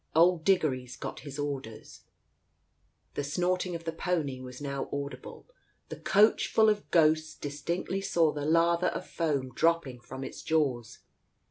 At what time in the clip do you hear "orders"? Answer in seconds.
1.37-2.05